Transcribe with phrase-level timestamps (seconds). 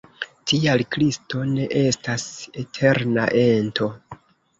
[0.51, 2.25] Tial Kristo ne estas
[2.63, 3.91] eterna ento.